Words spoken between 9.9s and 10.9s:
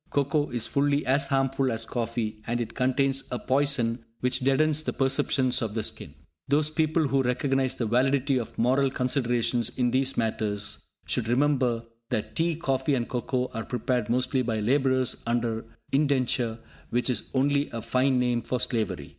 these matters